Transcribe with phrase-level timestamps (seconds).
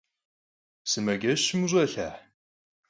[0.89, 2.09] Sımaceşım vuş'elha?